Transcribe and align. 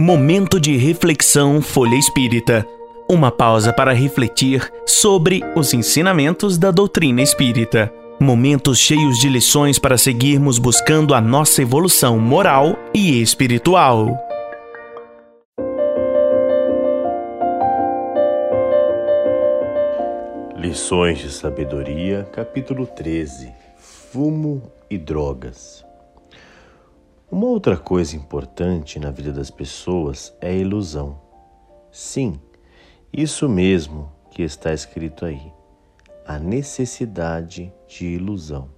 Momento 0.00 0.58
de 0.58 0.78
reflexão 0.78 1.60
Folha 1.60 1.94
Espírita. 1.94 2.66
Uma 3.06 3.30
pausa 3.30 3.70
para 3.70 3.92
refletir 3.92 4.72
sobre 4.86 5.42
os 5.54 5.74
ensinamentos 5.74 6.56
da 6.56 6.70
doutrina 6.70 7.20
espírita. 7.20 7.92
Momentos 8.18 8.78
cheios 8.78 9.18
de 9.18 9.28
lições 9.28 9.78
para 9.78 9.98
seguirmos 9.98 10.58
buscando 10.58 11.12
a 11.12 11.20
nossa 11.20 11.60
evolução 11.60 12.18
moral 12.18 12.78
e 12.94 13.20
espiritual. 13.20 14.18
Lições 20.56 21.18
de 21.18 21.30
Sabedoria, 21.30 22.26
capítulo 22.32 22.86
13 22.86 23.52
Fumo 23.76 24.62
e 24.88 24.96
Drogas. 24.96 25.89
Uma 27.30 27.46
outra 27.46 27.76
coisa 27.76 28.16
importante 28.16 28.98
na 28.98 29.12
vida 29.12 29.32
das 29.32 29.52
pessoas 29.52 30.36
é 30.40 30.48
a 30.48 30.52
ilusão. 30.52 31.20
Sim, 31.92 32.40
isso 33.12 33.48
mesmo 33.48 34.10
que 34.32 34.42
está 34.42 34.72
escrito 34.74 35.24
aí. 35.24 35.52
A 36.26 36.40
necessidade 36.40 37.72
de 37.86 38.06
ilusão. 38.06 38.68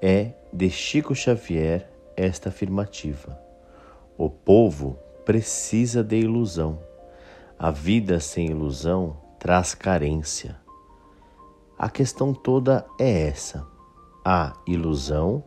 É 0.00 0.34
de 0.52 0.70
Chico 0.70 1.16
Xavier 1.16 1.90
esta 2.16 2.48
afirmativa. 2.48 3.36
O 4.16 4.30
povo 4.30 4.96
precisa 5.24 6.04
de 6.04 6.20
ilusão. 6.20 6.78
A 7.58 7.72
vida 7.72 8.20
sem 8.20 8.50
ilusão 8.50 9.16
traz 9.40 9.74
carência. 9.74 10.56
A 11.76 11.90
questão 11.90 12.32
toda 12.32 12.86
é 13.00 13.26
essa: 13.26 13.66
há 14.24 14.52
ilusão 14.64 15.42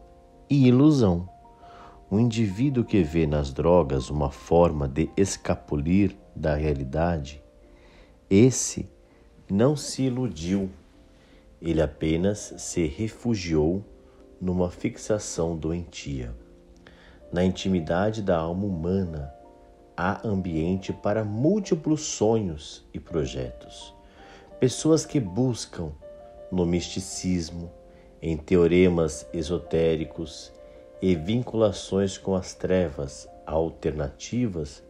e 0.50 0.68
ilusão. 0.68 1.39
Um 2.12 2.20
indivíduo 2.20 2.84
que 2.84 3.04
vê 3.04 3.28
nas 3.28 3.54
drogas 3.54 4.10
uma 4.10 4.32
forma 4.32 4.88
de 4.88 5.12
escapulir 5.16 6.16
da 6.36 6.56
realidade, 6.56 7.40
esse 8.28 8.90
não 9.48 9.76
se 9.76 10.04
iludiu, 10.04 10.72
ele 11.62 11.80
apenas 11.80 12.56
se 12.58 12.88
refugiou 12.88 13.86
numa 14.42 14.72
fixação 14.72 15.56
doentia. 15.56 16.34
Na 17.32 17.44
intimidade 17.44 18.24
da 18.24 18.38
alma 18.38 18.66
humana, 18.66 19.32
há 19.96 20.28
ambiente 20.28 20.92
para 20.92 21.24
múltiplos 21.24 22.02
sonhos 22.02 22.84
e 22.92 23.00
projetos. 23.00 23.94
Pessoas 24.60 25.06
que 25.06 25.20
buscam 25.20 25.92
no 26.52 26.66
misticismo, 26.66 27.72
em 28.20 28.36
teoremas 28.36 29.28
esotéricos, 29.32 30.52
e 31.02 31.16
vinculações 31.16 32.18
com 32.18 32.36
as 32.36 32.54
trevas 32.54 33.28
alternativas 33.46 34.84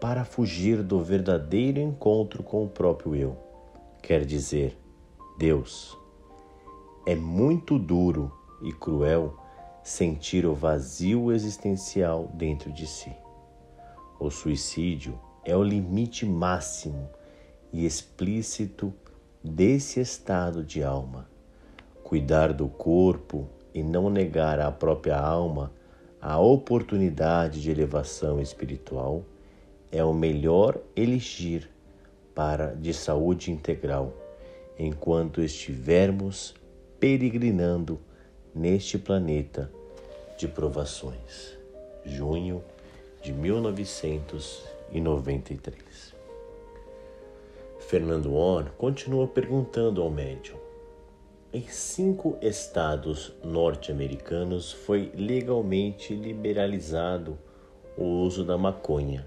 para 0.00 0.24
fugir 0.24 0.82
do 0.82 1.02
verdadeiro 1.02 1.78
encontro 1.80 2.42
com 2.42 2.64
o 2.64 2.68
próprio 2.68 3.14
eu. 3.14 3.36
Quer 4.02 4.24
dizer, 4.24 4.76
Deus. 5.38 5.96
É 7.06 7.14
muito 7.14 7.78
duro 7.78 8.32
e 8.62 8.72
cruel 8.72 9.38
sentir 9.82 10.46
o 10.46 10.54
vazio 10.54 11.30
existencial 11.30 12.30
dentro 12.34 12.72
de 12.72 12.86
si. 12.86 13.12
O 14.18 14.30
suicídio 14.30 15.18
é 15.44 15.56
o 15.56 15.62
limite 15.62 16.24
máximo 16.24 17.08
e 17.72 17.84
explícito 17.84 18.92
desse 19.42 20.00
estado 20.00 20.64
de 20.64 20.82
alma. 20.82 21.28
Cuidar 22.02 22.52
do 22.52 22.68
corpo 22.68 23.48
e 23.74 23.82
não 23.82 24.08
negar 24.08 24.60
à 24.60 24.70
própria 24.70 25.18
alma 25.18 25.72
a 26.20 26.38
oportunidade 26.38 27.60
de 27.60 27.70
elevação 27.70 28.40
espiritual 28.40 29.22
é 29.92 30.02
o 30.02 30.14
melhor 30.14 30.78
elixir 30.96 31.68
para 32.34 32.74
de 32.74 32.94
saúde 32.94 33.52
integral 33.52 34.14
enquanto 34.78 35.42
estivermos 35.42 36.54
peregrinando 36.98 38.00
neste 38.54 38.98
planeta 38.98 39.70
de 40.38 40.48
provações. 40.48 41.58
Junho 42.04 42.64
de 43.22 43.32
1993. 43.32 46.14
Fernando 47.80 48.34
On 48.34 48.64
continua 48.78 49.28
perguntando 49.28 50.00
ao 50.02 50.10
médium: 50.10 50.56
em 51.54 51.68
cinco 51.68 52.36
estados 52.42 53.32
norte-americanos 53.44 54.72
foi 54.72 55.12
legalmente 55.14 56.12
liberalizado 56.12 57.38
o 57.96 58.02
uso 58.02 58.44
da 58.44 58.58
maconha. 58.58 59.24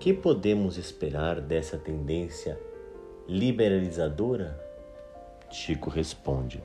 Que 0.00 0.12
podemos 0.12 0.76
esperar 0.76 1.40
dessa 1.40 1.78
tendência 1.78 2.58
liberalizadora? 3.28 4.60
Chico 5.48 5.88
responde: 5.88 6.60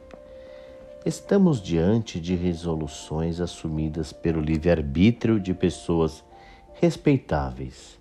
Estamos 1.05 1.61
diante 1.61 2.19
de 2.19 2.33
resoluções 2.33 3.39
assumidas 3.39 4.11
pelo 4.11 4.41
livre-arbítrio 4.41 5.39
de 5.39 5.53
pessoas 5.53 6.23
respeitáveis, 6.73 7.99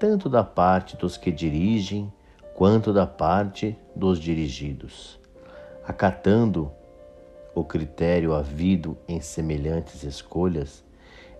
tanto 0.00 0.30
da 0.30 0.42
parte 0.42 0.96
dos 0.96 1.18
que 1.18 1.30
dirigem 1.30 2.10
quanto 2.54 2.94
da 2.94 3.06
parte 3.06 3.76
dos 3.94 4.18
dirigidos 4.18 5.22
acatando 5.86 6.70
o 7.54 7.62
critério 7.62 8.34
havido 8.34 8.96
em 9.06 9.20
semelhantes 9.20 10.02
escolhas, 10.02 10.82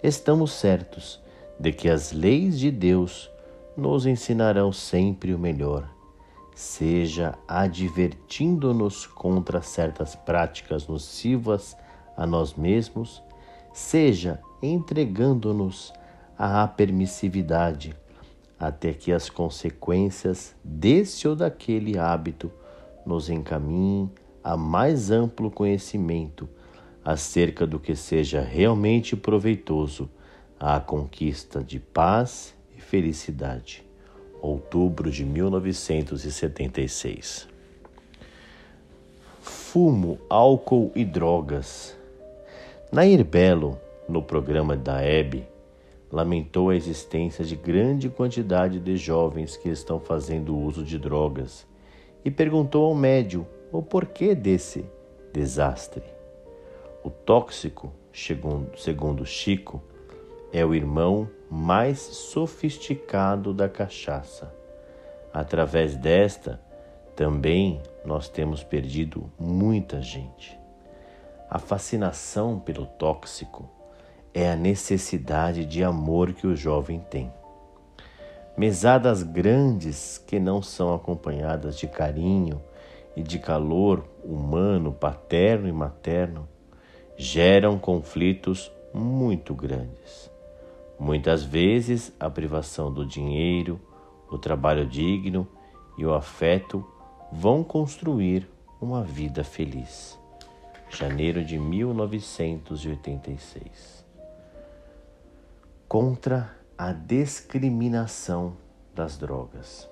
estamos 0.03 0.53
certos 0.53 1.21
de 1.59 1.73
que 1.73 1.89
as 1.89 2.13
leis 2.13 2.59
de 2.59 2.71
Deus 2.71 3.31
nos 3.77 4.07
ensinarão 4.07 4.73
sempre 4.73 5.35
o 5.35 5.39
melhor, 5.39 5.89
seja 6.55 7.37
advertindo-nos 7.49 9.07
contra 9.07 9.61
certas 9.63 10.15
práticas 10.15 10.87
nocivas 10.87 11.77
a 12.17 12.27
nós 12.27 12.55
mesmos, 12.55 13.23
seja 13.73 14.41
entregando-nos 14.63 15.93
à 16.39 16.67
permissividade, 16.69 17.97
até 18.59 18.93
que 18.93 19.13
as 19.13 19.29
consequências 19.29 20.55
desse 20.63 21.27
ou 21.27 21.35
daquele 21.35 21.99
hábito 21.99 22.53
nos 23.05 23.29
encaminhem 23.29 24.11
a 24.45 24.57
mais 24.59 25.11
amplo 25.11 25.51
conhecimento 25.51 26.47
acerca 27.03 27.67
do 27.67 27.81
que 27.81 27.97
seja 27.97 28.43
realmente 28.43 29.17
proveitoso 29.17 30.11
à 30.61 30.79
conquista 30.79 31.65
de 31.65 31.81
paz 31.81 32.55
e 32.77 32.81
felicidade. 32.81 33.83
Outubro 34.43 35.11
de 35.11 35.25
1976. 35.25 37.49
Fumo, 39.41 40.19
álcool 40.29 40.93
e 40.95 41.07
drogas. 41.07 41.97
Nair 42.93 43.25
Belo, 43.25 43.81
no 44.07 44.23
programa 44.23 44.77
da 44.77 45.03
Hebe, 45.03 45.49
lamentou 46.13 46.69
a 46.69 46.77
existência 46.77 47.43
de 47.45 47.57
grande 47.57 48.11
quantidade 48.11 48.79
de 48.79 48.97
jovens 48.97 49.57
que 49.57 49.71
estão 49.71 49.99
fazendo 49.99 50.55
uso 50.57 50.85
de 50.85 50.99
drogas 50.99 51.67
e 52.25 52.31
perguntou 52.31 52.85
ao 52.85 52.95
médium 52.95 53.45
o 53.79 53.83
porquê 53.83 54.37
desse 54.37 54.85
desastre. 55.33 56.05
O 57.03 57.11
tóxico, 57.11 57.93
segundo 58.13 59.27
Chico, 59.27 59.83
é 60.53 60.65
o 60.65 60.73
irmão 60.73 61.29
mais 61.51 61.99
sofisticado 61.99 63.53
da 63.53 63.69
cachaça. 63.69 64.55
Através 65.33 65.97
desta, 65.97 66.61
também 67.17 67.83
nós 68.05 68.29
temos 68.29 68.63
perdido 68.63 69.29
muita 69.37 70.01
gente. 70.01 70.57
A 71.51 71.59
fascinação 71.59 72.61
pelo 72.61 72.87
tóxico 72.87 73.69
é 74.33 74.53
a 74.53 74.55
necessidade 74.55 75.65
de 75.65 75.83
amor 75.83 76.33
que 76.33 76.47
o 76.47 76.55
jovem 76.55 77.01
tem. 77.11 77.33
Mesadas 78.57 79.25
grandes 79.25 80.17
que 80.17 80.39
não 80.39 80.63
são 80.63 80.95
acompanhadas 80.95 81.77
de 81.77 81.89
carinho, 81.89 82.63
e 83.17 83.23
de 83.23 83.39
calor 83.39 84.05
humano, 84.25 84.93
paterno 84.93 85.69
e 85.69 85.73
materno, 85.73 86.49
geram 87.17 87.79
conflitos 87.79 88.73
muito 88.93 89.55
grandes. 89.55 90.29
Muitas 90.99 91.45
vezes 91.45 92.13
a 92.19 92.29
privação 92.31 92.93
do 92.93 93.07
dinheiro, 93.07 93.81
o 94.31 94.39
trabalho 94.39 94.87
digno 94.87 95.47
e 95.99 96.05
o 96.05 96.13
afeto 96.15 96.85
vão 97.33 97.65
construir 97.65 98.47
uma 98.81 99.03
vida 99.03 99.45
feliz. 99.45 100.19
Janeiro 100.91 101.45
de 101.45 101.59
1986. 101.59 104.05
Contra 105.89 106.55
a 106.77 106.93
discriminação 106.93 108.57
das 108.95 109.17
drogas 109.17 109.89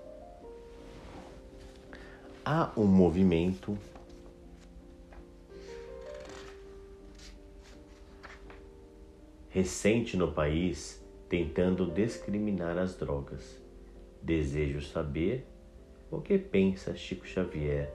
há 2.44 2.72
um 2.76 2.84
movimento 2.84 3.76
recente 9.48 10.16
no 10.16 10.32
país 10.32 11.02
tentando 11.28 11.86
discriminar 11.86 12.78
as 12.78 12.96
drogas. 12.96 13.60
Desejo 14.20 14.80
saber 14.82 15.46
o 16.10 16.20
que 16.20 16.38
pensa 16.38 16.94
Chico 16.94 17.26
Xavier 17.26 17.92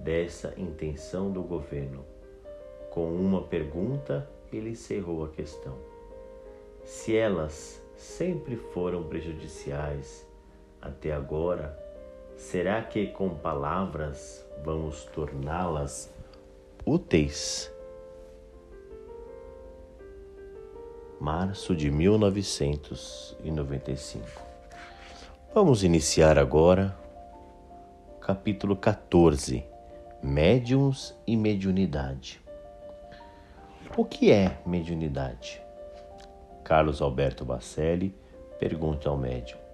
dessa 0.00 0.54
intenção 0.56 1.30
do 1.32 1.42
governo. 1.42 2.04
Com 2.90 3.14
uma 3.14 3.42
pergunta, 3.42 4.28
ele 4.52 4.70
encerrou 4.70 5.24
a 5.24 5.28
questão. 5.28 5.76
Se 6.84 7.16
elas 7.16 7.82
sempre 7.96 8.56
foram 8.56 9.04
prejudiciais 9.04 10.26
até 10.80 11.12
agora, 11.12 11.85
será 12.36 12.82
que 12.82 13.06
com 13.08 13.30
palavras 13.30 14.46
vamos 14.64 15.04
torná-las 15.06 16.14
úteis? 16.84 17.72
Março 21.18 21.74
de 21.74 21.90
1995. 21.90 24.42
Vamos 25.54 25.82
iniciar 25.82 26.38
agora 26.38 26.94
capítulo 28.20 28.76
14: 28.76 29.64
Médiums 30.22 31.18
e 31.26 31.34
mediunidade. 31.36 32.38
O 33.96 34.04
que 34.04 34.30
é 34.30 34.58
mediunidade? 34.66 35.62
Carlos 36.62 37.00
Alberto 37.00 37.46
Bacelli 37.46 38.14
pergunta 38.58 39.08
ao 39.08 39.16
médium: 39.16 39.65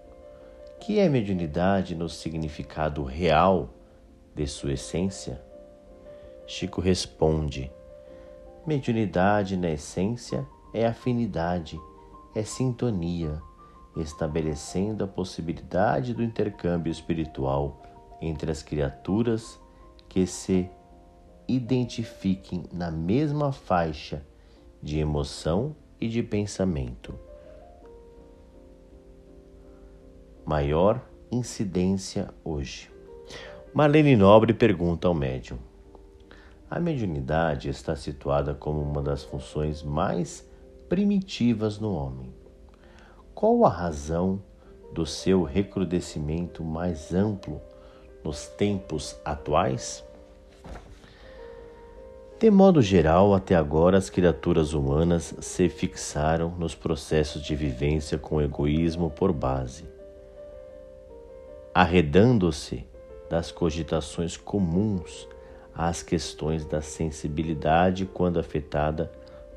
Que 0.85 0.99
é 0.99 1.09
mediunidade 1.09 1.95
no 1.95 2.09
significado 2.09 3.05
real 3.05 3.73
de 4.35 4.45
sua 4.49 4.73
essência? 4.73 5.41
Chico 6.45 6.81
responde: 6.81 7.71
Mediunidade 8.67 9.57
na 9.57 9.71
essência 9.71 10.45
é 10.75 10.85
afinidade, 10.85 11.79
é 12.35 12.43
sintonia, 12.43 13.41
estabelecendo 13.97 15.05
a 15.05 15.07
possibilidade 15.07 16.13
do 16.15 16.21
intercâmbio 16.21 16.91
espiritual 16.91 17.81
entre 18.21 18.51
as 18.51 18.61
criaturas 18.61 19.61
que 20.09 20.27
se 20.27 20.69
identifiquem 21.47 22.65
na 22.73 22.91
mesma 22.91 23.53
faixa 23.53 24.27
de 24.83 24.99
emoção 24.99 25.77
e 26.01 26.09
de 26.09 26.25
pensamento. 26.25 27.15
Maior 30.53 31.01
incidência 31.31 32.29
hoje. 32.45 32.91
Marlene 33.73 34.15
Nobre 34.15 34.53
pergunta 34.53 35.09
ao 35.09 35.15
médium: 35.15 35.57
A 36.71 36.79
mediunidade 36.79 37.71
está 37.71 37.97
situada 37.97 38.53
como 38.53 38.83
uma 38.83 39.01
das 39.01 39.25
funções 39.25 39.83
mais 39.83 40.47
primitivas 40.91 41.79
no 41.79 41.95
homem. 41.95 42.35
Qual 43.35 43.65
a 43.65 43.71
razão 43.71 44.43
do 44.93 45.07
seu 45.07 45.43
recrudescimento 45.43 46.63
mais 46.63 47.15
amplo 47.15 47.59
nos 48.23 48.47
tempos 48.47 49.17
atuais? 49.25 50.05
De 52.39 52.51
modo 52.51 52.83
geral, 52.83 53.33
até 53.33 53.55
agora 53.55 53.97
as 53.97 54.11
criaturas 54.11 54.75
humanas 54.75 55.35
se 55.41 55.71
fixaram 55.71 56.51
nos 56.59 56.75
processos 56.75 57.41
de 57.41 57.57
vivência 57.57 58.19
com 58.19 58.39
egoísmo 58.43 59.09
por 59.09 59.33
base, 59.33 60.02
arredando-se 61.75 62.87
das 63.31 63.51
cogitações 63.51 64.37
comuns 64.37 65.27
às 65.75 66.03
questões 66.03 66.65
da 66.67 66.83
sensibilidade 66.83 68.05
quando 68.05 68.39
afetada 68.39 69.11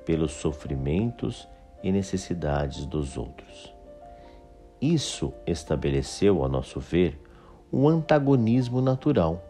pelos 0.05 0.31
sofrimentos 0.31 1.47
e 1.83 1.91
necessidades 1.91 2.85
dos 2.85 3.17
outros. 3.17 3.73
Isso 4.81 5.33
estabeleceu, 5.45 6.43
a 6.43 6.47
nosso 6.47 6.79
ver, 6.79 7.19
um 7.71 7.87
antagonismo 7.87 8.81
natural 8.81 9.43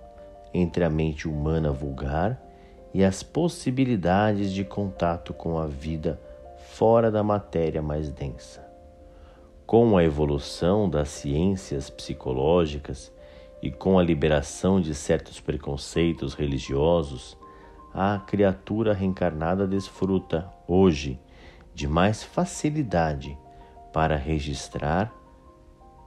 entre 0.54 0.84
a 0.84 0.90
mente 0.90 1.28
humana 1.28 1.72
vulgar 1.72 2.42
e 2.94 3.04
as 3.04 3.22
possibilidades 3.22 4.52
de 4.52 4.64
contato 4.64 5.34
com 5.34 5.60
a 5.60 5.68
vida 5.68 6.20
fora 6.58 7.12
da 7.12 7.22
matéria 7.22 7.82
mais 7.82 8.10
densa. 8.10 8.65
Com 9.66 9.98
a 9.98 10.04
evolução 10.04 10.88
das 10.88 11.10
ciências 11.10 11.90
psicológicas 11.90 13.12
e 13.64 13.72
com 13.72 13.98
a 13.98 14.04
liberação 14.04 14.80
de 14.80 14.94
certos 14.94 15.40
preconceitos 15.40 16.36
religiosos, 16.36 17.36
a 17.92 18.20
criatura 18.20 18.94
reencarnada 18.94 19.66
desfruta 19.66 20.48
hoje 20.68 21.20
de 21.74 21.88
mais 21.88 22.24
facilidade 22.24 23.36
para 23.92 24.16
registrar 24.16 25.12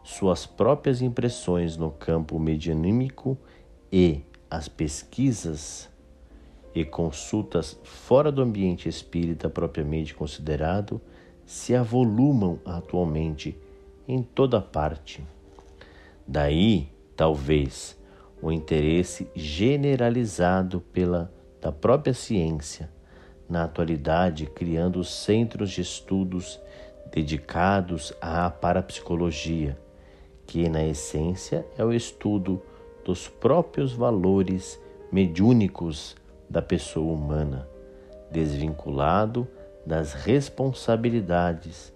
suas 0.04 0.46
próprias 0.46 1.02
impressões 1.02 1.76
no 1.76 1.90
campo 1.90 2.38
medianímico 2.38 3.36
e 3.90 4.22
as 4.48 4.68
pesquisas 4.68 5.90
e 6.72 6.84
consultas 6.84 7.78
fora 7.82 8.30
do 8.30 8.40
ambiente 8.40 8.88
espírita 8.88 9.50
propriamente 9.50 10.14
considerado 10.14 11.00
se 11.48 11.74
avolumam 11.74 12.58
atualmente 12.62 13.58
em 14.06 14.22
toda 14.22 14.60
parte. 14.60 15.26
Daí, 16.26 16.90
talvez, 17.16 17.98
o 18.42 18.52
interesse 18.52 19.26
generalizado 19.34 20.82
pela 20.92 21.32
da 21.58 21.72
própria 21.72 22.12
ciência, 22.12 22.90
na 23.48 23.64
atualidade 23.64 24.44
criando 24.44 25.02
centros 25.02 25.70
de 25.70 25.80
estudos 25.80 26.60
dedicados 27.10 28.12
à 28.20 28.50
parapsicologia, 28.50 29.80
que 30.46 30.68
na 30.68 30.84
essência 30.84 31.66
é 31.78 31.82
o 31.82 31.94
estudo 31.94 32.60
dos 33.06 33.26
próprios 33.26 33.94
valores 33.94 34.78
mediúnicos 35.10 36.14
da 36.48 36.60
pessoa 36.60 37.10
humana, 37.10 37.66
desvinculado 38.30 39.48
das 39.86 40.12
responsabilidades 40.12 41.92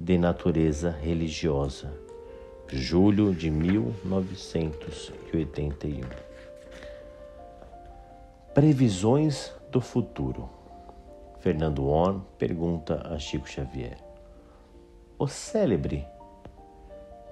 de 0.00 0.16
natureza 0.18 0.90
religiosa. 0.90 1.92
Julho 2.68 3.34
de 3.34 3.50
1981. 3.50 6.00
Previsões 8.54 9.52
do 9.70 9.80
futuro. 9.80 10.48
Fernando 11.40 11.88
On 11.88 12.20
pergunta 12.38 13.02
a 13.06 13.18
Chico 13.18 13.48
Xavier: 13.48 13.96
O 15.18 15.26
célebre 15.26 16.06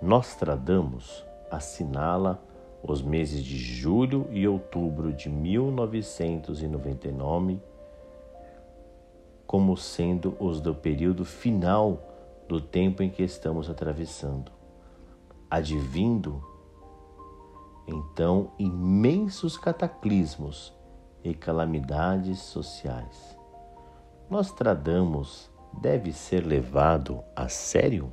Nostradamus 0.03 1.25
assinala 1.51 2.43
os 2.83 3.01
meses 3.01 3.43
de 3.45 3.57
julho 3.57 4.27
e 4.33 4.49
outubro 4.49 5.13
de 5.13 5.29
1999 5.29 7.61
como 9.53 9.77
sendo 9.77 10.35
os 10.41 10.63
do 10.63 10.75
período 10.75 11.27
final 11.27 12.01
do 12.49 12.59
tempo 12.59 13.03
em 13.03 13.11
que 13.11 13.23
estamos 13.23 13.69
atravessando, 13.69 14.51
advindo 15.51 16.43
então 17.87 18.51
imensos 18.59 19.59
cataclismos 19.59 20.73
e 21.23 21.35
calamidades 21.35 22.39
sociais. 22.39 23.37
Nostradamus 24.31 25.51
deve 25.83 26.15
ser 26.15 26.47
levado 26.47 27.23
a 27.37 27.47
sério? 27.47 28.11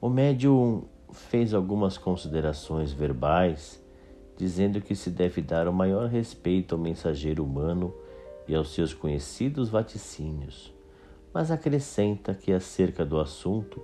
O 0.00 0.08
médium 0.08 0.82
fez 1.12 1.54
algumas 1.54 1.96
considerações 1.96 2.90
verbais, 2.90 3.80
dizendo 4.36 4.80
que 4.80 4.96
se 4.96 5.10
deve 5.10 5.40
dar 5.40 5.68
o 5.68 5.72
maior 5.72 6.08
respeito 6.08 6.74
ao 6.74 6.80
mensageiro 6.80 7.44
humano 7.44 7.94
e 8.50 8.54
aos 8.54 8.74
seus 8.74 8.92
conhecidos 8.92 9.68
vaticínios, 9.68 10.74
mas 11.32 11.52
acrescenta 11.52 12.34
que 12.34 12.52
acerca 12.52 13.04
do 13.04 13.20
assunto, 13.20 13.80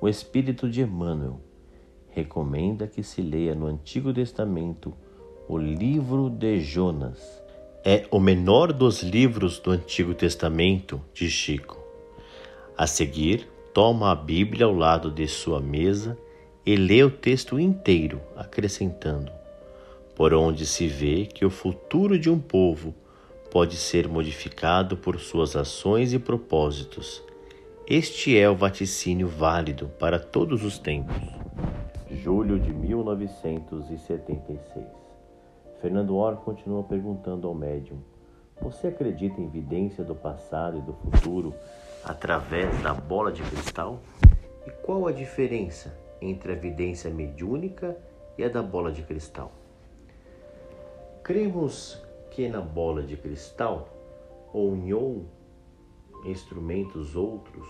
o 0.00 0.08
espírito 0.08 0.70
de 0.70 0.80
Emmanuel 0.80 1.40
recomenda 2.10 2.86
que 2.86 3.02
se 3.02 3.20
leia 3.20 3.52
no 3.52 3.66
Antigo 3.66 4.14
Testamento 4.14 4.94
o 5.48 5.58
livro 5.58 6.30
de 6.30 6.60
Jonas. 6.60 7.42
É 7.84 8.06
o 8.08 8.20
menor 8.20 8.72
dos 8.72 9.02
livros 9.02 9.58
do 9.58 9.72
Antigo 9.72 10.14
Testamento 10.14 11.02
de 11.12 11.28
Chico. 11.28 11.76
A 12.78 12.86
seguir, 12.86 13.48
toma 13.74 14.12
a 14.12 14.14
Bíblia 14.14 14.66
ao 14.66 14.72
lado 14.72 15.10
de 15.10 15.26
sua 15.26 15.60
mesa 15.60 16.16
e 16.64 16.76
lê 16.76 17.02
o 17.02 17.10
texto 17.10 17.58
inteiro, 17.58 18.20
acrescentando: 18.36 19.32
por 20.14 20.32
onde 20.32 20.64
se 20.64 20.86
vê 20.86 21.26
que 21.26 21.44
o 21.44 21.50
futuro 21.50 22.16
de 22.16 22.30
um 22.30 22.38
povo 22.38 22.94
pode 23.56 23.78
ser 23.78 24.06
modificado 24.06 24.98
por 24.98 25.18
suas 25.18 25.56
ações 25.56 26.12
e 26.12 26.18
propósitos. 26.18 27.24
Este 27.88 28.38
é 28.38 28.50
o 28.50 28.54
vaticínio 28.54 29.28
válido 29.28 29.88
para 29.98 30.18
todos 30.18 30.62
os 30.62 30.78
tempos. 30.78 31.16
Julho 32.10 32.60
de 32.60 32.70
1976. 32.70 34.84
Fernando 35.80 36.16
Or 36.16 36.36
continua 36.36 36.82
perguntando 36.82 37.48
ao 37.48 37.54
médium: 37.54 37.96
Você 38.60 38.88
acredita 38.88 39.40
em 39.40 39.46
evidência 39.46 40.04
do 40.04 40.14
passado 40.14 40.76
e 40.76 40.82
do 40.82 40.92
futuro 40.92 41.54
através 42.04 42.78
da 42.82 42.92
bola 42.92 43.32
de 43.32 43.42
cristal? 43.42 44.02
E 44.66 44.70
qual 44.84 45.06
a 45.06 45.12
diferença 45.12 45.98
entre 46.20 46.52
a 46.52 46.54
evidência 46.54 47.08
mediúnica 47.08 47.96
e 48.36 48.44
a 48.44 48.50
da 48.50 48.62
bola 48.62 48.92
de 48.92 49.02
cristal? 49.02 49.50
Cremos 51.22 52.04
que 52.36 52.50
na 52.50 52.60
bola 52.60 53.02
de 53.02 53.16
cristal 53.16 53.88
ou 54.52 54.76
instrumentos 56.26 57.16
outros, 57.16 57.66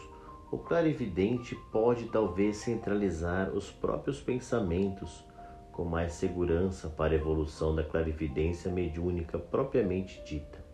o 0.51 0.59
clarividente 0.59 1.55
pode 1.71 2.07
talvez 2.07 2.57
centralizar 2.57 3.51
os 3.51 3.71
próprios 3.71 4.21
pensamentos 4.21 5.25
com 5.71 5.85
mais 5.85 6.15
segurança 6.15 6.89
para 6.89 7.13
a 7.13 7.17
evolução 7.17 7.77
da 7.77 7.85
clarividência 7.85 8.69
mediúnica 8.69 9.39
propriamente 9.39 10.21
dita. 10.25 10.65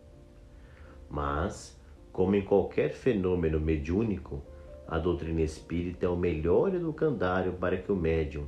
Mas, 1.11 1.79
como 2.11 2.35
em 2.35 2.43
qualquer 2.47 2.95
fenômeno 2.95 3.61
mediúnico, 3.61 4.43
a 4.89 4.99
doutrina 4.99 5.43
espírita 5.43 6.07
é 6.07 6.09
o 6.09 6.17
melhor 6.17 6.75
educandário 6.75 7.53
para 7.53 7.77
que 7.77 7.93
o 7.93 7.97
médium, 7.97 8.47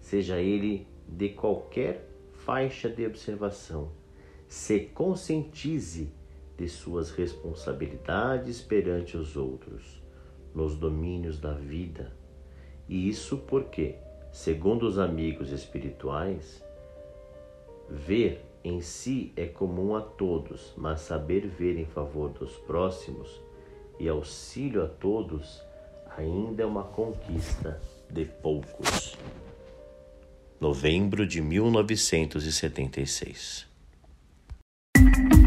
seja 0.00 0.40
ele 0.40 0.88
de 1.06 1.28
qualquer 1.28 2.08
faixa 2.32 2.88
de 2.88 3.06
observação, 3.06 4.01
se 4.52 4.80
conscientize 4.80 6.12
de 6.56 6.68
suas 6.68 7.10
responsabilidades 7.10 8.60
perante 8.60 9.16
os 9.16 9.36
outros, 9.36 10.02
nos 10.54 10.76
domínios 10.76 11.38
da 11.38 11.52
vida. 11.52 12.12
E 12.88 13.08
isso 13.08 13.38
porque 13.38 13.96
Segundo 14.32 14.88
os 14.88 14.98
amigos 14.98 15.52
espirituais, 15.52 16.60
ver 17.86 18.42
em 18.64 18.80
si 18.80 19.30
é 19.36 19.44
comum 19.44 19.94
a 19.94 20.00
todos, 20.00 20.72
mas 20.74 21.02
saber 21.02 21.46
ver 21.46 21.78
em 21.78 21.84
favor 21.84 22.30
dos 22.30 22.56
próximos 22.56 23.42
e 24.00 24.08
auxílio 24.08 24.82
a 24.82 24.88
todos 24.88 25.62
ainda 26.16 26.62
é 26.62 26.66
uma 26.66 26.84
conquista 26.84 27.78
de 28.08 28.24
poucos. 28.24 29.18
Novembro 30.58 31.26
de 31.26 31.42
1976 31.42 33.71